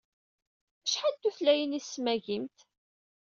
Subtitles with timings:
[0.85, 2.57] Acḥal n tutlayin ay tesmagimt?